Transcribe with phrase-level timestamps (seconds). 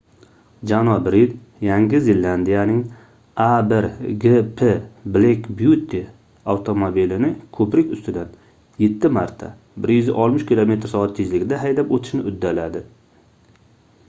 [0.69, 1.33] janob rid
[1.65, 2.79] yangi zelandiyaning
[3.47, 4.63] a1gp
[5.17, 6.01] black beauty
[6.53, 8.31] avtomobilini ko'prik ustidan
[8.85, 9.51] yetti marta
[9.91, 12.83] 160 km/soat tezlikda haydab o'tishni uddaladi